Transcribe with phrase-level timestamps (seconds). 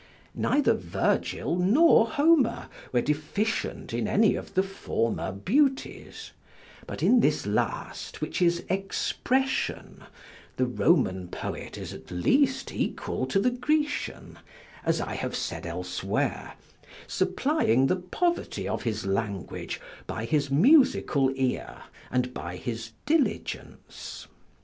[0.33, 6.31] Neither Virgil nor Homer were deficient in any of the former beauties;
[6.87, 10.03] but in this last, which is expression,
[10.57, 14.39] the Roman poet is at least equal to the Grecian,
[14.83, 16.53] as I have said elsewhere;
[17.05, 24.25] supplying the poverty of his language by his musical ear, and by his diligence.